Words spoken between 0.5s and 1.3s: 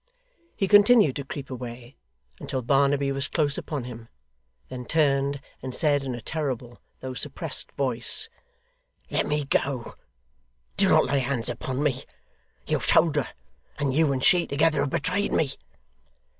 He continued to